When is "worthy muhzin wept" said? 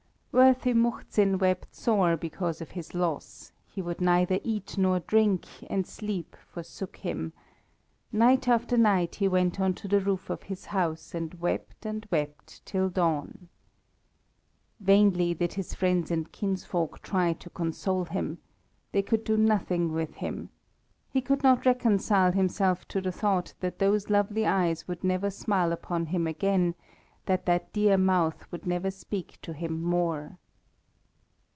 0.33-1.75